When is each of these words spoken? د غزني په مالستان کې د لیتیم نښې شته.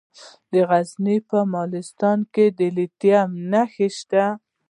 د 0.51 0.53
غزني 0.69 1.17
په 1.29 1.39
مالستان 1.53 2.19
کې 2.33 2.45
د 2.57 2.59
لیتیم 2.77 3.29
نښې 3.51 3.89
شته. 3.97 4.25